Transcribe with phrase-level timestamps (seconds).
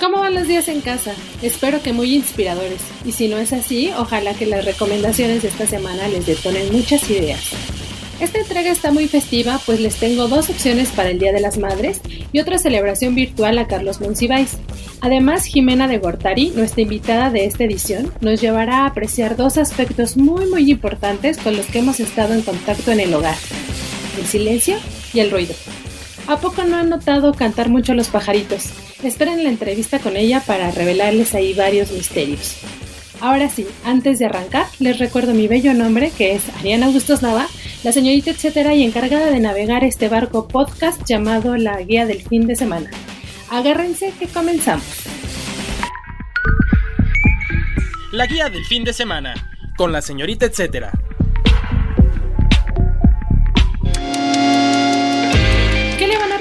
[0.00, 1.12] ¿Cómo van los días en casa?
[1.42, 2.80] Espero que muy inspiradores.
[3.04, 7.08] Y si no es así, ojalá que las recomendaciones de esta semana les detonen muchas
[7.10, 7.40] ideas.
[8.18, 11.58] Esta entrega está muy festiva, pues les tengo dos opciones para el Día de las
[11.58, 12.00] Madres
[12.32, 14.58] y otra celebración virtual a Carlos Monsiváis.
[15.00, 20.18] Además, Jimena de Gortari, nuestra invitada de esta edición, nos llevará a apreciar dos aspectos
[20.18, 23.36] muy muy importantes con los que hemos estado en contacto en el hogar.
[24.18, 24.76] El silencio
[25.14, 25.54] y el ruido.
[26.26, 28.70] ¿A poco no han notado cantar mucho los pajaritos?
[29.02, 32.56] Esperen la entrevista con ella para revelarles ahí varios misterios.
[33.20, 37.46] Ahora sí, antes de arrancar, les recuerdo mi bello nombre, que es Ariana Augustos Nava,
[37.84, 42.46] la señorita etcétera y encargada de navegar este barco podcast llamado La Guía del Fin
[42.46, 42.90] de Semana.
[43.50, 44.84] Agárrense que comenzamos.
[48.12, 49.34] La Guía del Fin de Semana,
[49.76, 50.92] con la señorita etcétera.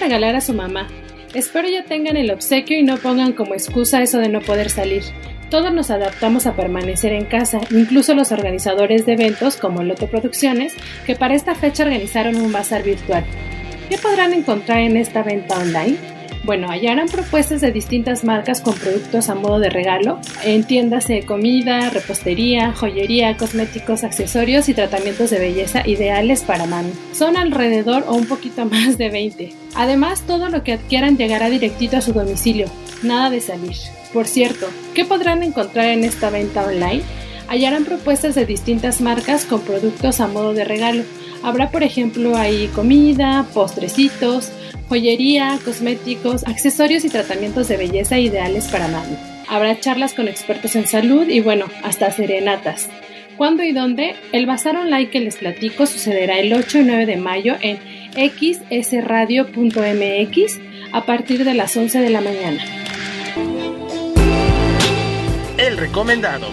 [0.10, 0.88] Regalar a su mamá?
[1.36, 5.04] Espero ya tengan el obsequio y no pongan como excusa eso de no poder salir.
[5.52, 10.74] Todos nos adaptamos a permanecer en casa, incluso los organizadores de eventos como Lote Producciones,
[11.06, 13.24] que para esta fecha organizaron un bazar virtual.
[13.88, 15.98] ¿Qué podrán encontrar en esta venta online?
[16.50, 21.24] Bueno, hallarán propuestas de distintas marcas con productos a modo de regalo, en tiendas de
[21.24, 26.92] comida, repostería, joyería, cosméticos, accesorios y tratamientos de belleza ideales para mami.
[27.14, 29.54] Son alrededor o un poquito más de 20.
[29.76, 32.66] Además, todo lo que adquieran llegará directito a su domicilio,
[33.04, 33.78] nada de salir.
[34.12, 37.04] Por cierto, ¿qué podrán encontrar en esta venta online?
[37.48, 41.04] Hallarán propuestas de distintas marcas con productos a modo de regalo.
[41.44, 44.52] Habrá, por ejemplo, ahí comida, postrecitos,
[44.88, 49.16] joyería, cosméticos, accesorios y tratamientos de belleza ideales para mami.
[49.48, 52.90] Habrá charlas con expertos en salud y bueno, hasta serenatas.
[53.38, 54.16] ¿Cuándo y dónde?
[54.34, 57.80] El bazar online que les platico sucederá el 8 y 9 de mayo en
[58.70, 59.50] xsradio.mx
[60.92, 62.62] a partir de las 11 de la mañana.
[65.58, 66.48] El recomendado.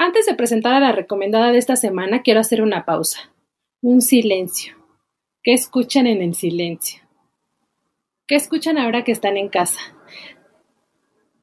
[0.00, 3.32] Antes de presentar a la recomendada de esta semana, quiero hacer una pausa.
[3.82, 4.76] Un silencio.
[5.42, 7.02] ¿Qué escuchan en el silencio?
[8.28, 9.80] ¿Qué escuchan ahora que están en casa?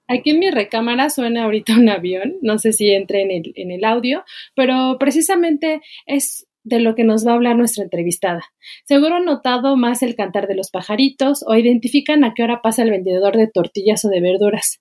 [0.08, 3.72] Aquí en mi recámara suena ahorita un avión, no sé si entre en el, en
[3.72, 4.24] el audio,
[4.56, 8.42] pero precisamente es de lo que nos va a hablar nuestra entrevistada.
[8.86, 12.84] Seguro han notado más el cantar de los pajaritos o identifican a qué hora pasa
[12.84, 14.80] el vendedor de tortillas o de verduras.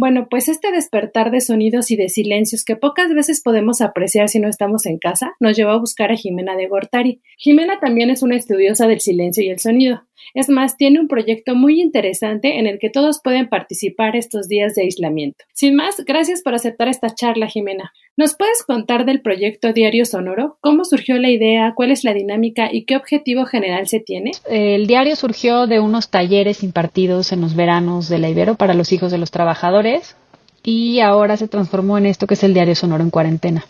[0.00, 4.38] Bueno, pues este despertar de sonidos y de silencios que pocas veces podemos apreciar si
[4.38, 7.20] no estamos en casa, nos llevó a buscar a Jimena de Gortari.
[7.36, 10.04] Jimena también es una estudiosa del silencio y el sonido.
[10.34, 14.74] Es más, tiene un proyecto muy interesante en el que todos pueden participar estos días
[14.74, 15.44] de aislamiento.
[15.52, 17.92] Sin más, gracias por aceptar esta charla, Jimena.
[18.16, 20.58] ¿Nos puedes contar del proyecto Diario Sonoro?
[20.60, 21.72] ¿Cómo surgió la idea?
[21.76, 22.68] ¿Cuál es la dinámica?
[22.72, 24.32] ¿Y qué objetivo general se tiene?
[24.50, 28.92] El diario surgió de unos talleres impartidos en los veranos de la Ibero para los
[28.92, 30.16] hijos de los trabajadores
[30.64, 33.64] y ahora se transformó en esto que es el diario sonoro en cuarentena.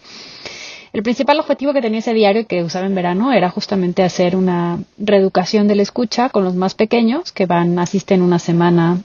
[0.93, 4.79] El principal objetivo que tenía ese diario que usaba en verano era justamente hacer una
[4.97, 9.03] reeducación de la escucha con los más pequeños que van, asisten una semana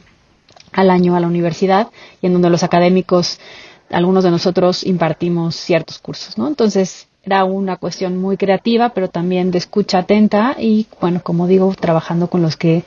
[0.72, 1.90] al año a la universidad
[2.22, 3.40] y en donde los académicos,
[3.92, 6.48] algunos de nosotros impartimos ciertos cursos, ¿no?
[6.48, 11.74] Entonces era una cuestión muy creativa, pero también de escucha atenta y, bueno, como digo,
[11.80, 12.84] trabajando con los que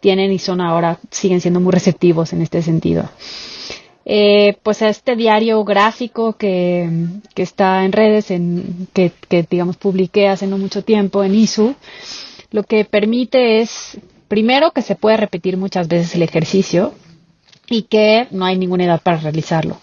[0.00, 3.08] tienen y son ahora, siguen siendo muy receptivos en este sentido
[4.04, 6.88] eh, pues este diario gráfico que,
[7.34, 11.74] que está en redes, en, que, que, digamos publiqué hace no mucho tiempo en ISU,
[12.50, 16.94] lo que permite es, primero, que se puede repetir muchas veces el ejercicio
[17.68, 19.78] y que no hay ninguna edad para realizarlo.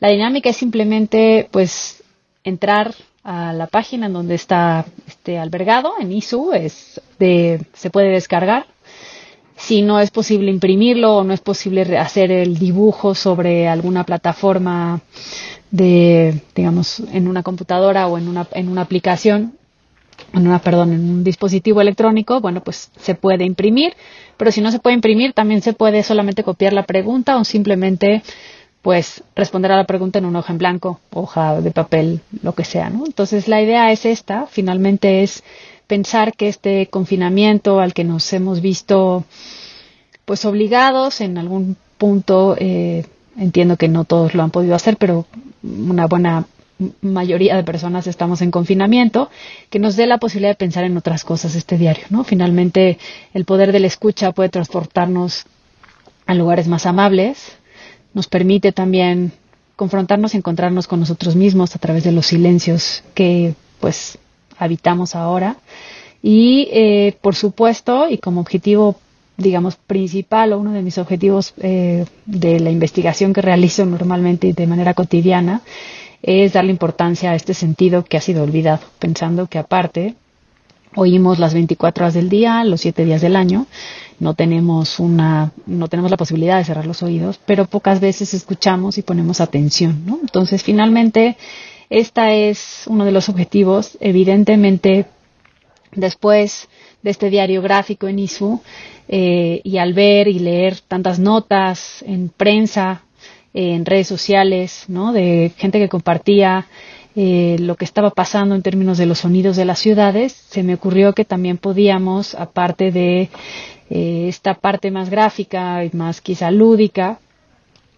[0.00, 2.02] La dinámica es simplemente, pues,
[2.44, 8.10] entrar a la página en donde está este albergado, en ISU, es de, se puede
[8.10, 8.66] descargar
[9.56, 15.00] si no es posible imprimirlo o no es posible hacer el dibujo sobre alguna plataforma
[15.70, 19.54] de, digamos, en una computadora o en una, en una aplicación,
[20.32, 23.94] en una, perdón, en un dispositivo electrónico, bueno, pues se puede imprimir,
[24.36, 28.22] pero si no se puede imprimir, también se puede solamente copiar la pregunta o simplemente
[28.82, 32.62] pues responder a la pregunta en una hoja en blanco, hoja de papel, lo que
[32.62, 33.04] sea, ¿no?
[33.04, 35.42] Entonces la idea es esta, finalmente es
[35.86, 39.24] pensar que este confinamiento al que nos hemos visto
[40.24, 43.06] pues obligados en algún punto, eh,
[43.36, 45.26] entiendo que no todos lo han podido hacer, pero
[45.62, 46.46] una buena
[47.00, 49.30] mayoría de personas estamos en confinamiento,
[49.70, 52.24] que nos dé la posibilidad de pensar en otras cosas este diario, ¿no?
[52.24, 52.98] Finalmente,
[53.32, 55.44] el poder de la escucha puede transportarnos
[56.26, 57.56] a lugares más amables,
[58.12, 59.32] nos permite también
[59.76, 64.18] confrontarnos y encontrarnos con nosotros mismos a través de los silencios que, pues,
[64.58, 65.56] habitamos ahora.
[66.22, 68.96] Y, eh, por supuesto, y como objetivo,
[69.36, 74.52] digamos, principal o uno de mis objetivos eh, de la investigación que realizo normalmente y
[74.52, 75.62] de manera cotidiana,
[76.22, 80.14] es darle importancia a este sentido que ha sido olvidado, pensando que aparte
[80.96, 83.66] oímos las 24 horas del día, los 7 días del año,
[84.18, 88.96] no tenemos una no tenemos la posibilidad de cerrar los oídos, pero pocas veces escuchamos
[88.98, 90.18] y ponemos atención, ¿no?
[90.20, 91.36] Entonces, finalmente
[91.90, 93.96] esta es uno de los objetivos.
[94.00, 95.06] Evidentemente,
[95.92, 96.68] después
[97.02, 98.60] de este diario gráfico en ISU,
[99.08, 103.02] eh, y al ver y leer tantas notas en prensa,
[103.54, 105.12] en redes sociales, ¿no?
[105.12, 106.66] de gente que compartía
[107.14, 110.74] eh, lo que estaba pasando en términos de los sonidos de las ciudades, se me
[110.74, 113.30] ocurrió que también podíamos, aparte de
[113.88, 117.18] eh, esta parte más gráfica y más quizá lúdica,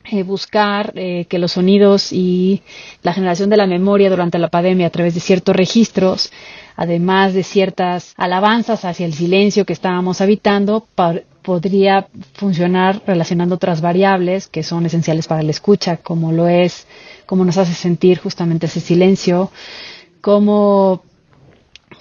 [0.05, 2.63] eh, buscar eh, que los sonidos y
[3.03, 6.33] la generación de la memoria durante la pandemia a través de ciertos registros,
[6.77, 10.87] además de ciertas alabanzas hacia el silencio que estábamos habitando,
[11.43, 16.87] podría funcionar relacionando otras variables que son esenciales para la escucha, como lo es,
[17.27, 19.51] cómo nos hace sentir justamente ese silencio,
[20.21, 21.03] cómo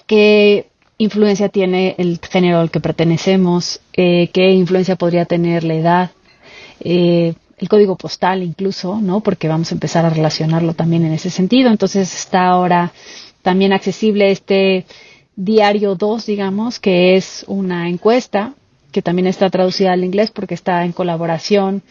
[0.06, 0.68] qué
[0.98, 6.10] influencia tiene el género al que pertenecemos, eh, qué influencia podría tener la edad,
[6.80, 9.20] eh, el código postal incluso, ¿no?
[9.20, 11.70] Porque vamos a empezar a relacionarlo también en ese sentido.
[11.70, 12.92] Entonces está ahora
[13.42, 14.86] también accesible este
[15.36, 18.54] diario 2, digamos, que es una encuesta
[18.92, 21.82] que también está traducida al inglés porque está en colaboración.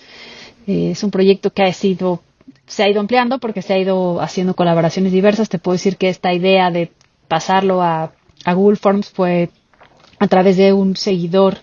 [0.65, 2.21] Eh, es un proyecto que ha sido
[2.65, 5.49] se ha ido ampliando porque se ha ido haciendo colaboraciones diversas.
[5.49, 6.91] Te puedo decir que esta idea de
[7.27, 8.11] pasarlo a,
[8.45, 9.49] a Google Forms fue
[10.19, 11.57] a través de un seguidor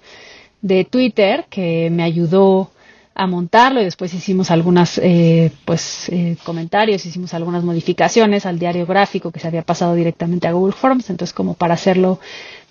[0.63, 2.71] de Twitter que me ayudó
[3.15, 8.87] a montarlo y después hicimos algunas eh, pues eh, comentarios hicimos algunas modificaciones al diario
[8.87, 12.19] gráfico que se había pasado directamente a Google Forms entonces como para hacerlo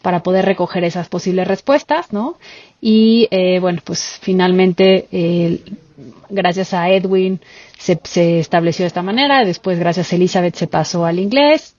[0.01, 2.37] para poder recoger esas posibles respuestas no
[2.81, 5.61] y eh, bueno pues finalmente
[6.29, 7.39] gracias a Edwin
[7.77, 11.75] se, se estableció de esta manera después gracias a Elizabeth se pasó al inglés.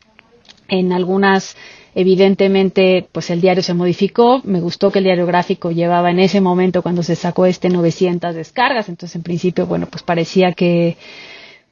[0.67, 1.56] En algunas
[1.94, 4.41] Evidentemente, pues el diario se modificó.
[4.44, 8.35] Me gustó que el diario gráfico llevaba en ese momento cuando se sacó este 900
[8.35, 8.88] descargas.
[8.88, 10.96] Entonces, en principio, bueno, pues parecía que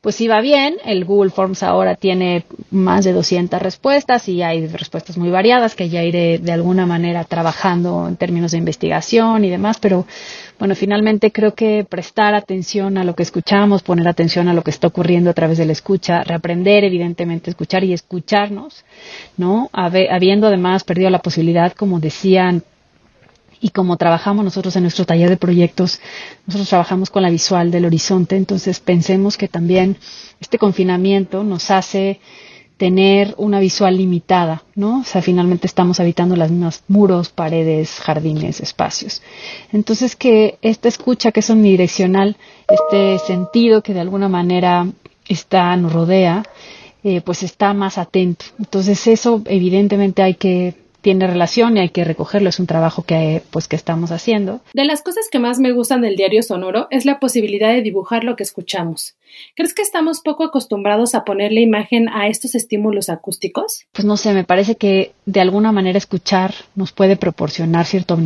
[0.02, 0.74] pues iba bien.
[0.84, 5.88] El Google Forms ahora tiene más de 200 respuestas y hay respuestas muy variadas que
[5.88, 10.04] ya iré de alguna manera trabajando en términos de investigación y demás, pero
[10.58, 14.72] bueno, finalmente creo que prestar atención a lo que escuchamos, poner atención a lo que
[14.72, 18.84] está ocurriendo a través de la escucha, reaprender evidentemente escuchar y escucharnos,
[19.36, 19.70] ¿no?
[19.72, 22.64] Habiendo además perdido la posibilidad, como decían
[23.62, 26.00] y como trabajamos nosotros en nuestro taller de proyectos,
[26.46, 29.96] nosotros trabajamos con la visual del horizonte, entonces pensemos que también
[30.40, 32.20] este confinamiento nos hace
[32.76, 35.00] tener una visual limitada, ¿no?
[35.00, 39.22] O sea, finalmente estamos habitando las mismas muros, paredes, jardines, espacios.
[39.72, 42.36] Entonces que esta escucha que es omnidireccional,
[42.68, 44.88] este sentido que de alguna manera
[45.28, 46.42] está, nos rodea,
[47.04, 48.46] eh, pues está más atento.
[48.58, 52.48] Entonces eso evidentemente hay que tiene relación y hay que recogerlo.
[52.48, 54.60] Es un trabajo que, pues, que estamos haciendo.
[54.72, 58.24] De las cosas que más me gustan del diario sonoro es la posibilidad de dibujar
[58.24, 59.16] lo que escuchamos.
[59.54, 63.86] ¿Crees que estamos poco acostumbrados a ponerle imagen a estos estímulos acústicos?
[63.92, 68.18] Pues no sé, me parece que de alguna manera escuchar nos puede proporcionar cierto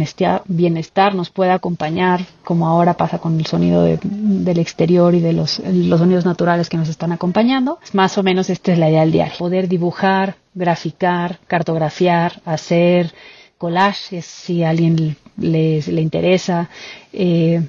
[0.47, 5.61] bienestar, nos puede acompañar, como ahora pasa con el sonido del exterior y de los,
[5.61, 7.79] los sonidos naturales que nos están acompañando.
[7.93, 13.13] Más o menos esta es la idea del diario, poder dibujar, graficar, cartografiar, hacer
[13.59, 16.69] collages si a alguien le, le interesa,
[17.13, 17.63] eh,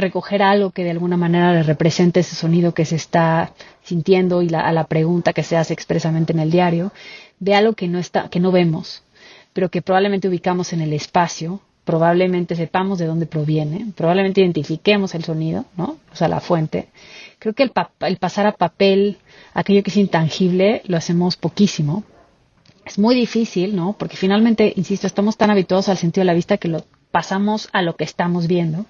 [0.00, 3.52] recoger algo que de alguna manera le represente ese sonido que se está
[3.82, 6.92] sintiendo y a la pregunta que se hace expresamente en el diario,
[7.38, 9.02] de algo que no está, que no vemos,
[9.52, 15.24] pero que probablemente ubicamos en el espacio, probablemente sepamos de dónde proviene, probablemente identifiquemos el
[15.24, 15.96] sonido, ¿no?
[16.12, 16.88] O sea, la fuente.
[17.38, 19.18] Creo que el, el pasar a papel,
[19.54, 22.04] aquello que es intangible, lo hacemos poquísimo
[22.84, 23.94] es muy difícil, ¿no?
[23.98, 27.82] Porque finalmente, insisto, estamos tan habituados al sentido de la vista que lo pasamos a
[27.82, 28.86] lo que estamos viendo.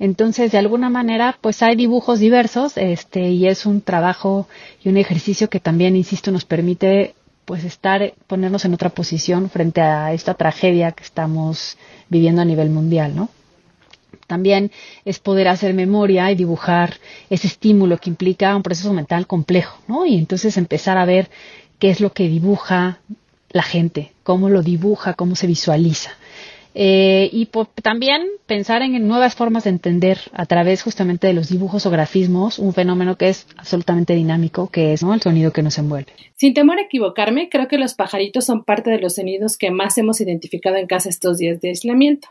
[0.00, 4.48] Entonces, de alguna manera, pues hay dibujos diversos, este, y es un trabajo
[4.82, 7.14] y un ejercicio que también, insisto, nos permite
[7.44, 11.76] pues estar, ponernos en otra posición frente a esta tragedia que estamos
[12.08, 13.28] viviendo a nivel mundial, ¿no?
[14.26, 14.70] También
[15.04, 16.94] es poder hacer memoria y dibujar
[17.28, 20.06] ese estímulo que implica un proceso mental complejo, ¿no?
[20.06, 21.28] Y entonces empezar a ver
[21.78, 23.00] qué es lo que dibuja
[23.50, 26.12] la gente, cómo lo dibuja, cómo se visualiza.
[26.74, 27.48] Eh, y
[27.82, 32.58] también pensar en nuevas formas de entender a través justamente de los dibujos o grafismos
[32.58, 36.12] un fenómeno que es absolutamente dinámico, que es el sonido que nos envuelve.
[36.36, 39.98] Sin temor a equivocarme, creo que los pajaritos son parte de los sonidos que más
[39.98, 42.28] hemos identificado en casa estos días de aislamiento.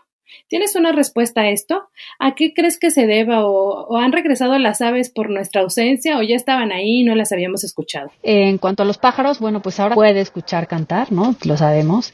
[0.47, 1.83] ¿Tienes una respuesta a esto?
[2.17, 6.21] ¿A qué crees que se deba o, han regresado las aves por nuestra ausencia o
[6.21, 8.11] ya estaban ahí y no las habíamos escuchado?
[8.23, 11.35] En cuanto a los pájaros, bueno, pues ahora puede escuchar cantar, ¿no?
[11.43, 12.13] Lo sabemos.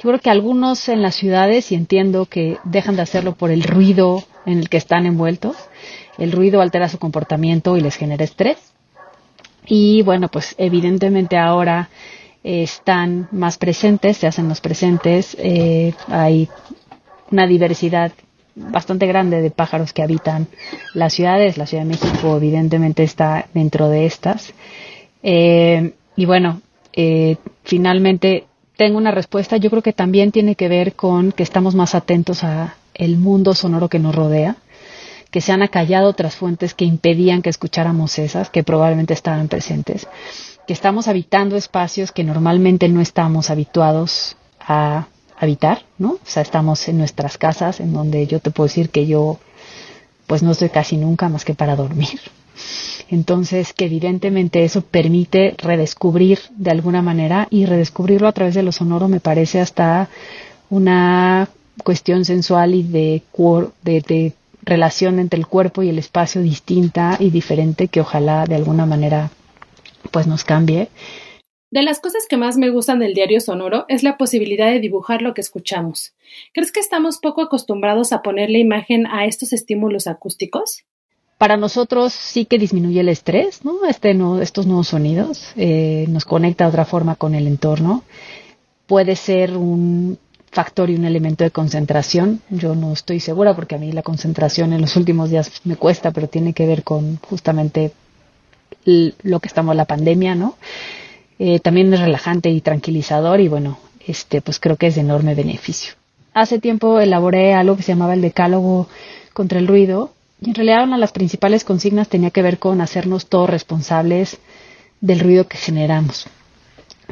[0.00, 3.62] Yo creo que algunos en las ciudades, y entiendo que dejan de hacerlo por el
[3.62, 5.56] ruido en el que están envueltos,
[6.18, 8.58] el ruido altera su comportamiento y les genera estrés.
[9.66, 11.88] Y bueno, pues evidentemente ahora
[12.46, 16.48] están más presentes, se hacen más presentes, eh, hay
[17.30, 18.12] una diversidad
[18.56, 20.48] bastante grande de pájaros que habitan
[20.94, 21.58] las ciudades.
[21.58, 24.52] La Ciudad de México evidentemente está dentro de estas.
[25.22, 29.58] Eh, y bueno, eh, finalmente tengo una respuesta.
[29.58, 33.54] Yo creo que también tiene que ver con que estamos más atentos a el mundo
[33.54, 34.56] sonoro que nos rodea,
[35.30, 40.08] que se han acallado otras fuentes que impedían que escucháramos esas, que probablemente estaban presentes,
[40.66, 46.12] que estamos habitando espacios que normalmente no estamos habituados a habitar, ¿no?
[46.12, 49.38] O sea, estamos en nuestras casas, en donde yo te puedo decir que yo,
[50.26, 52.20] pues no estoy casi nunca más que para dormir.
[53.08, 58.72] Entonces, que evidentemente eso permite redescubrir de alguna manera y redescubrirlo a través de lo
[58.72, 60.08] sonoro me parece hasta
[60.70, 61.48] una
[61.84, 63.22] cuestión sensual y de,
[63.82, 68.56] de, de relación entre el cuerpo y el espacio distinta y diferente que ojalá de
[68.56, 69.30] alguna manera
[70.10, 70.88] pues nos cambie
[71.70, 75.22] de las cosas que más me gustan del diario sonoro es la posibilidad de dibujar
[75.22, 76.14] lo que escuchamos.
[76.52, 80.84] ¿Crees que estamos poco acostumbrados a ponerle imagen a estos estímulos acústicos?
[81.38, 83.84] Para nosotros sí que disminuye el estrés, ¿no?
[83.86, 88.04] Este estos nuevos sonidos eh, nos conecta de otra forma con el entorno.
[88.86, 90.18] Puede ser un
[90.50, 92.40] factor y un elemento de concentración.
[92.48, 96.12] Yo no estoy segura porque a mí la concentración en los últimos días me cuesta,
[96.12, 97.92] pero tiene que ver con justamente
[98.86, 100.56] lo que estamos la pandemia, ¿no?
[101.38, 105.34] Eh, también es relajante y tranquilizador y bueno, este, pues creo que es de enorme
[105.34, 105.94] beneficio.
[106.32, 108.88] Hace tiempo elaboré algo que se llamaba el decálogo
[109.32, 112.80] contra el ruido y en realidad una de las principales consignas tenía que ver con
[112.80, 114.38] hacernos todos responsables
[115.00, 116.26] del ruido que generamos.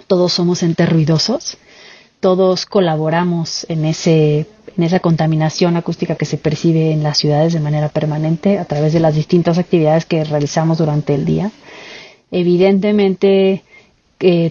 [0.07, 1.57] Todos somos entes ruidosos,
[2.21, 7.61] todos colaboramos en ese en esa contaminación acústica que se percibe en las ciudades de
[7.61, 11.53] manera permanente a través de las distintas actividades que realizamos durante el día.
[12.33, 13.63] Evidentemente,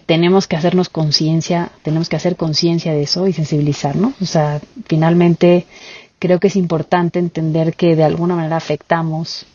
[0.05, 4.13] tenemos que hacernos conciencia, tenemos que hacer conciencia de eso y sensibilizarnos.
[4.21, 5.65] O sea, finalmente
[6.19, 9.45] creo que es importante entender que de alguna manera afectamos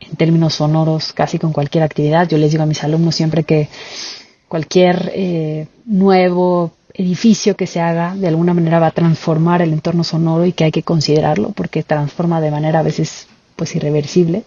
[0.00, 2.28] en términos sonoros casi con cualquier actividad.
[2.28, 3.68] Yo les digo a mis alumnos siempre que
[4.48, 10.02] cualquier eh, nuevo edificio que se haga de alguna manera va a transformar el entorno
[10.02, 14.44] sonoro y que hay que considerarlo porque transforma de manera a veces pues irreversible.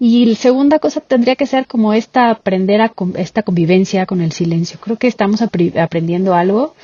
[0.00, 4.32] Y la segunda cosa tendría que ser como esta aprender a esta convivencia con el
[4.32, 4.78] silencio.
[4.80, 6.74] Creo que estamos aprendiendo algo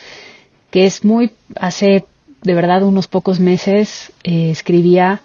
[0.70, 2.04] que es muy hace
[2.42, 5.22] de verdad unos pocos meses eh, escribía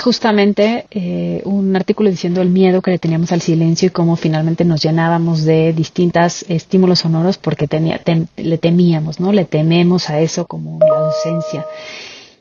[0.00, 4.64] justamente eh, un artículo diciendo el miedo que le teníamos al silencio y cómo finalmente
[4.64, 8.00] nos llenábamos de distintos estímulos sonoros porque tenía,
[8.36, 9.32] le temíamos, ¿no?
[9.32, 11.66] Le tememos a eso como la ausencia.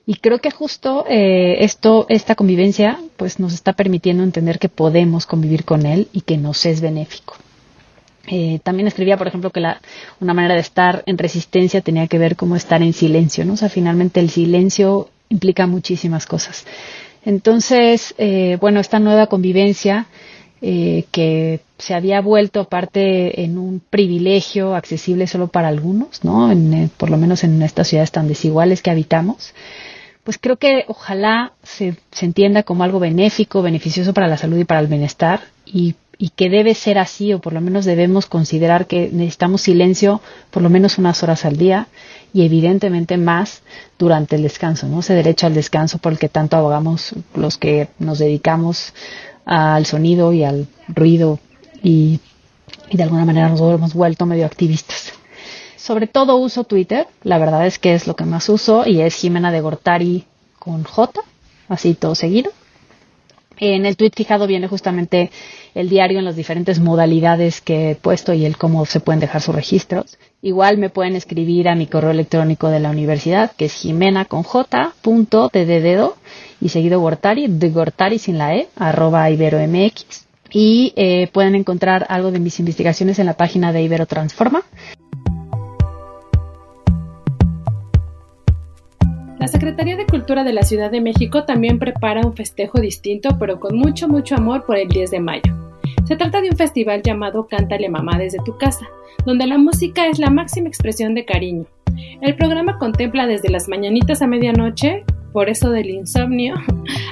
[0.10, 5.28] Y creo que justo eh, esto, esta convivencia, pues nos está permitiendo entender que podemos
[5.28, 7.36] convivir con él y que nos es benéfico.
[8.26, 9.80] Eh, también escribía, por ejemplo, que la,
[10.20, 13.54] una manera de estar en resistencia tenía que ver como estar en silencio, ¿no?
[13.54, 16.66] O sea, finalmente el silencio implica muchísimas cosas.
[17.24, 20.08] Entonces, eh, bueno, esta nueva convivencia
[20.62, 26.52] que se había vuelto aparte en un privilegio accesible solo para algunos, ¿no?
[26.98, 29.54] por lo menos en estas ciudades tan desiguales que habitamos,
[30.24, 34.66] pues creo que ojalá se, se, entienda como algo benéfico, beneficioso para la salud y
[34.66, 38.86] para el bienestar y, y, que debe ser así o por lo menos debemos considerar
[38.86, 40.22] que necesitamos silencio
[40.52, 41.88] por lo menos unas horas al día
[42.34, 43.62] y evidentemente más
[43.98, 45.00] durante el descanso, ¿no?
[45.00, 48.94] Ese derecho al descanso por el que tanto abogamos los que nos dedicamos
[49.46, 51.40] al sonido y al ruido
[51.82, 52.20] y,
[52.90, 55.14] y de alguna manera nos hemos vuelto medio activistas.
[55.80, 59.16] Sobre todo uso Twitter, la verdad es que es lo que más uso y es
[59.16, 60.26] Jimena de Gortari
[60.60, 61.22] con J.
[61.70, 62.52] así todo seguido.
[63.58, 65.32] En el tweet fijado viene justamente
[65.74, 69.42] el diario en las diferentes modalidades que he puesto y el cómo se pueden dejar
[69.42, 70.18] sus registros.
[70.42, 74.44] Igual me pueden escribir a mi correo electrónico de la universidad, que es jimena con
[74.44, 76.18] j, punto, de, dedo,
[76.60, 80.26] y seguido Gortari, de Gortari sin la e, arroba iberomx.
[80.52, 84.64] Y eh, pueden encontrar algo de mis investigaciones en la página de Ibero Transforma.
[89.40, 93.58] La Secretaría de Cultura de la Ciudad de México también prepara un festejo distinto, pero
[93.58, 95.54] con mucho, mucho amor por el 10 de mayo.
[96.06, 98.86] Se trata de un festival llamado Cántale Mamá desde tu casa,
[99.26, 101.66] donde la música es la máxima expresión de cariño.
[102.22, 106.56] El programa contempla desde las mañanitas a medianoche por eso del insomnio,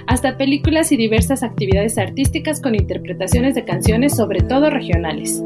[0.07, 5.43] hasta películas y diversas actividades artísticas con interpretaciones de canciones, sobre todo regionales.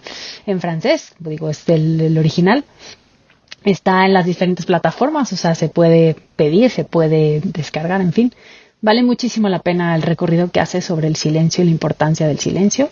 [0.60, 2.64] francés, digo, es el original
[3.64, 8.34] Está en las diferentes plataformas, o sea, se puede pedir, se puede descargar, en fin.
[8.82, 12.40] Vale muchísimo la pena el recorrido que hace sobre el silencio y la importancia del
[12.40, 12.90] silencio.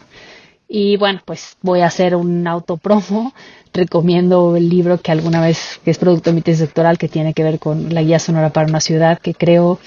[0.67, 3.33] Y bueno, pues voy a hacer un autopromo.
[3.73, 7.33] Recomiendo el libro que alguna vez, que es producto de mi tesis doctoral, que tiene
[7.33, 9.79] que ver con la guía sonora para una ciudad, que creo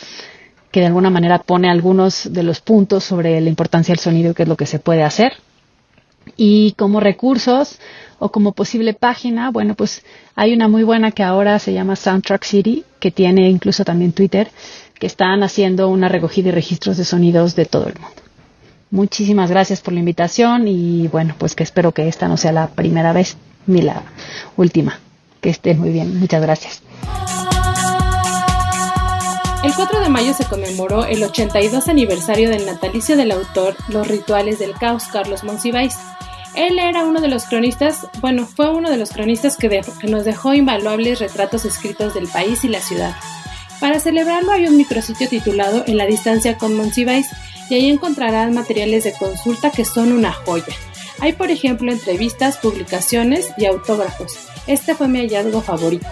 [0.72, 4.44] que de alguna manera pone algunos de los puntos sobre la importancia del sonido, que
[4.44, 5.34] es lo que se puede hacer.
[6.36, 7.78] Y como recursos,
[8.22, 10.04] o como posible página, bueno, pues
[10.36, 14.48] hay una muy buena que ahora se llama Soundtrack City, que tiene incluso también Twitter,
[14.94, 18.22] que están haciendo una recogida y registros de sonidos de todo el mundo.
[18.92, 22.68] Muchísimas gracias por la invitación y bueno, pues que espero que esta no sea la
[22.68, 24.04] primera vez ni la
[24.56, 25.00] última.
[25.40, 26.20] Que esté muy bien.
[26.20, 26.80] Muchas gracias.
[29.64, 34.60] El 4 de mayo se conmemoró el 82 aniversario del natalicio del autor Los Rituales
[34.60, 35.96] del Caos, Carlos Monsiváis.
[36.54, 40.52] Él era uno de los cronistas, bueno, fue uno de los cronistas que, nos dejó
[40.52, 43.14] invaluables retratos escritos del país y la ciudad.
[43.80, 47.26] Para celebrarlo hay un micrositio titulado En la distancia con Monsiváis
[47.70, 50.74] y ahí encontrarán materiales de consulta que son una joya.
[51.20, 54.36] Hay por ejemplo entrevistas, publicaciones y autógrafos.
[54.66, 56.06] Este fue mi hallazgo favorito.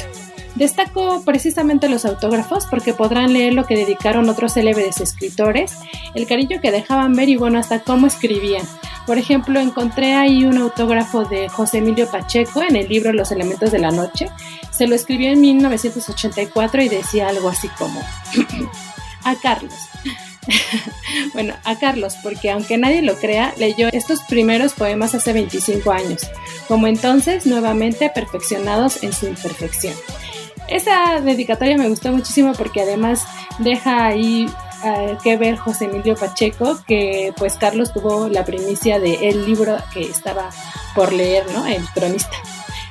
[0.55, 5.75] Destaco precisamente los autógrafos porque podrán leer lo que dedicaron otros célebres escritores,
[6.15, 8.67] el cariño que dejaban ver y bueno, hasta cómo escribían.
[9.11, 13.73] Por ejemplo, encontré ahí un autógrafo de José Emilio Pacheco en el libro Los Elementos
[13.73, 14.29] de la Noche.
[14.71, 18.01] Se lo escribió en 1984 y decía algo así como
[19.25, 19.75] a Carlos.
[21.35, 26.31] bueno, a Carlos, porque aunque nadie lo crea, leyó estos primeros poemas hace 25 años,
[26.69, 29.95] como entonces nuevamente perfeccionados en su imperfección.
[30.69, 33.25] Esa dedicatoria me gustó muchísimo porque además
[33.59, 34.47] deja ahí
[35.23, 40.03] que ver José Emilio Pacheco, que pues Carlos tuvo la primicia del el libro que
[40.03, 40.51] estaba
[40.95, 41.67] por leer, ¿no?
[41.67, 42.37] El cronista.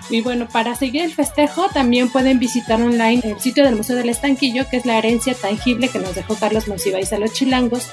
[0.09, 4.09] Y bueno, para seguir el festejo también pueden visitar online el sitio del Museo del
[4.09, 7.87] Estanquillo, que es la herencia tangible que nos dejó Carlos Monsiváis a los chilangos.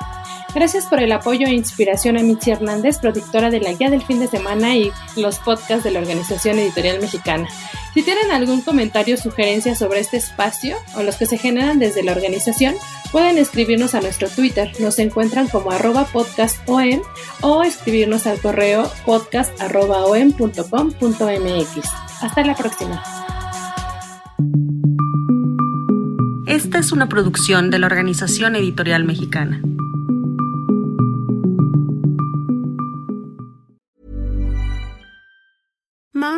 [0.53, 4.19] Gracias por el apoyo e inspiración a Michi Hernández, productora de la Guía del Fin
[4.19, 7.47] de Semana y los podcasts de la Organización Editorial Mexicana.
[7.93, 12.03] Si tienen algún comentario o sugerencia sobre este espacio o los que se generan desde
[12.03, 12.75] la organización,
[13.11, 14.71] pueden escribirnos a nuestro Twitter.
[14.79, 17.01] Nos encuentran como arroba podcastom
[17.41, 21.89] o escribirnos al correo podcast.om.com.mx.
[22.21, 23.03] Hasta la próxima.
[26.45, 29.61] Esta es una producción de la Organización Editorial Mexicana.